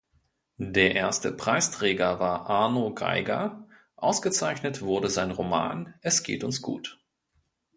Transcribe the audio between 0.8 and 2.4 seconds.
erste Preisträger